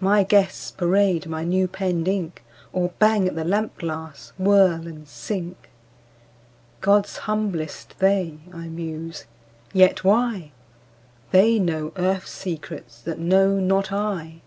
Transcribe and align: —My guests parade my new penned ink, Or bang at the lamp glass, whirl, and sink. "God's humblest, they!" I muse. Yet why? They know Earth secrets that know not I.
—My 0.00 0.24
guests 0.24 0.72
parade 0.72 1.28
my 1.28 1.44
new 1.44 1.68
penned 1.68 2.08
ink, 2.08 2.42
Or 2.72 2.88
bang 2.98 3.28
at 3.28 3.36
the 3.36 3.44
lamp 3.44 3.78
glass, 3.78 4.32
whirl, 4.36 4.88
and 4.88 5.06
sink. 5.06 5.70
"God's 6.80 7.18
humblest, 7.18 7.96
they!" 8.00 8.40
I 8.52 8.66
muse. 8.66 9.26
Yet 9.72 10.02
why? 10.02 10.50
They 11.30 11.60
know 11.60 11.92
Earth 11.94 12.26
secrets 12.26 13.00
that 13.02 13.20
know 13.20 13.60
not 13.60 13.92
I. 13.92 14.42